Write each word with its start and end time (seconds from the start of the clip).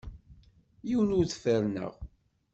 Yiwen 0.87 1.15
ur 1.19 1.25
t-ferrneɣ. 1.27 1.93